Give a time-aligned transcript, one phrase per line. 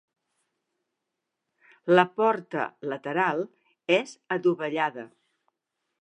[1.99, 3.45] La porta, lateral,
[4.01, 5.09] és adovellada.